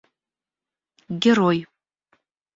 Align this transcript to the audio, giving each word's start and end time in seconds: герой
герой 1.23 1.59